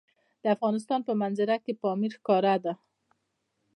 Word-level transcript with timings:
د 0.41 0.45
افغانستان 0.55 0.99
په 1.07 1.13
منظره 1.21 1.55
کې 1.63 1.73
پامیر 1.81 2.11
ښکاره 2.17 2.55
ده. 2.63 2.73